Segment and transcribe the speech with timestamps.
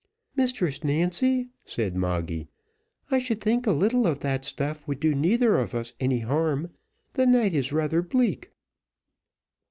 [0.35, 2.47] "Mistress Nancy," said Moggy,
[3.11, 6.71] "I should think a little of that stuff would do neither of us any harm;
[7.13, 8.49] the night is rather bleak."